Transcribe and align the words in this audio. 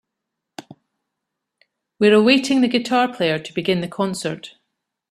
We 1.99 2.09
were 2.09 2.15
awaiting 2.15 2.61
the 2.61 2.67
guitar 2.67 3.15
player 3.15 3.37
to 3.37 3.53
begin 3.53 3.81
the 3.81 3.87
concert. 3.87 4.55